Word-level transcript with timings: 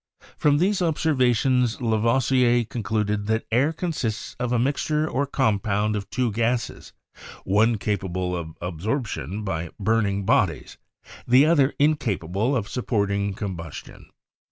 From 0.35 0.57
these 0.57 0.81
observations, 0.81 1.79
Lavoisier 1.79 2.65
concluded 2.65 3.27
that 3.27 3.45
air 3.51 3.71
consists 3.71 4.35
of 4.39 4.51
a 4.51 4.57
mixture 4.57 5.07
or 5.07 5.27
compound 5.27 5.95
of 5.95 6.09
two 6.09 6.31
gases, 6.31 6.91
one 7.43 7.77
capable 7.77 8.35
of 8.35 8.57
absorption 8.61 9.43
by 9.43 9.69
burning 9.79 10.25
bodies, 10.25 10.79
the 11.27 11.45
other 11.45 11.75
inca 11.77 12.17
pable 12.17 12.55
of 12.57 12.67
supporting 12.67 13.35
combustion. 13.35 14.09